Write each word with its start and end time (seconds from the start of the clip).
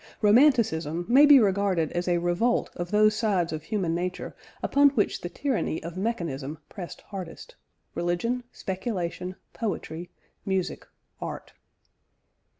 Romanticism 0.19 1.05
may 1.07 1.27
be 1.27 1.39
regarded 1.39 1.91
as 1.91 2.07
a 2.07 2.17
revolt 2.17 2.71
of 2.75 2.89
those 2.89 3.13
sides 3.15 3.53
of 3.53 3.61
human 3.61 3.93
nature 3.93 4.35
upon 4.63 4.89
which 4.95 5.21
the 5.21 5.29
tyranny 5.29 5.77
of 5.83 5.95
mechanism 5.95 6.57
pressed 6.69 7.01
hardest 7.01 7.55
religion, 7.93 8.43
speculation, 8.51 9.35
poetry, 9.53 10.09
music, 10.43 10.87
art. 11.21 11.53